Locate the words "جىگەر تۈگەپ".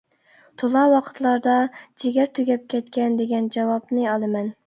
2.03-2.65